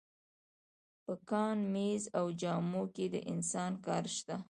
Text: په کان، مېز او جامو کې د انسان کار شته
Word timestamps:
په 1.03 1.13
کان، 1.29 1.57
مېز 1.73 2.03
او 2.19 2.25
جامو 2.41 2.83
کې 2.95 3.05
د 3.13 3.15
انسان 3.31 3.71
کار 3.85 4.05
شته 4.15 4.35